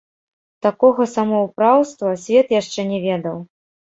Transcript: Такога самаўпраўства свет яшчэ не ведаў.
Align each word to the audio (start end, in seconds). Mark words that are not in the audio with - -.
Такога 0.65 1.05
самаўпраўства 1.15 2.13
свет 2.23 2.47
яшчэ 2.61 2.87
не 2.93 2.99
ведаў. 3.05 3.37